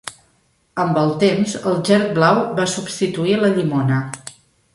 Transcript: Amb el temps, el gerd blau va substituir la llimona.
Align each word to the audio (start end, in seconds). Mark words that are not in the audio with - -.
Amb 0.83 0.95
el 1.01 1.11
temps, 1.23 1.53
el 1.73 1.77
gerd 1.89 2.09
blau 2.15 2.41
va 2.61 2.67
substituir 2.73 3.37
la 3.45 3.53
llimona. 3.59 4.01